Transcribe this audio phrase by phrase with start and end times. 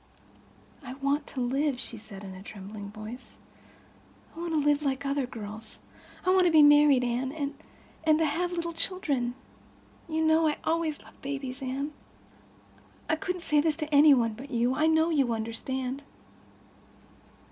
[0.81, 3.37] "I want to live," she said, in a trembling voice.
[4.35, 5.79] "I want to live like other girls.
[6.25, 9.35] I—I want to be married, Anne—and—and—have little children.
[10.09, 11.93] You know I always loved babies, Anne.
[13.07, 14.73] I couldn't say this to any one but you.
[14.73, 16.01] I know you understand.